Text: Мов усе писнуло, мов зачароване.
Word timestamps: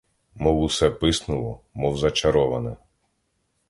Мов 0.35 0.59
усе 0.61 0.89
писнуло, 0.89 1.59
мов 1.73 1.97
зачароване. 1.97 2.77